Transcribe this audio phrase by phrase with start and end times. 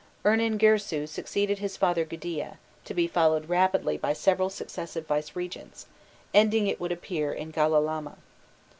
[0.25, 5.85] Urningirsu succeeded his father Gudea, to be followed rapidly by several successive vicegerents,
[6.33, 8.17] ending, it would appear, in Gala lama.